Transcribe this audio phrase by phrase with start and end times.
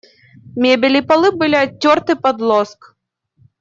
[0.55, 2.95] Мебель и полы были оттерты под лоск.